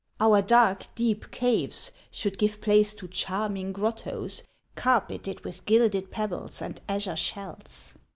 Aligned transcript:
Our 0.19 0.41
dark, 0.41 0.87
deep 0.95 1.29
caves 1.29 1.91
should 2.09 2.39
give 2.39 2.59
place 2.59 2.95
to 2.95 3.07
charming 3.07 3.71
grottos 3.71 4.41
carpeted 4.73 5.43
with 5.43 5.63
gilded 5.65 6.09
pebbles 6.09 6.59
and 6.59 6.81
azure 6.89 7.15
shells. 7.15 7.93